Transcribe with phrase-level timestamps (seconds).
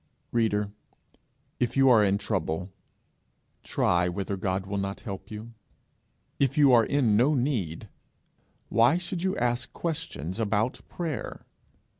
[0.31, 0.71] Reader,
[1.59, 2.71] if you are in any trouble,
[3.61, 5.53] try whether God will not help you;
[6.39, 7.87] if you are in no need,
[8.69, 11.45] why should you ask questions about prayer?